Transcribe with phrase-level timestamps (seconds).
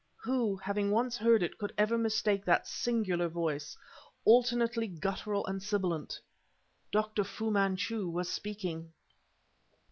[0.23, 3.77] who, having once heard it, could ever mistake that singular voice,
[4.25, 6.19] alternately guttural and sibilant!
[6.91, 7.23] Dr.
[7.23, 8.93] Fu Manchu was speaking!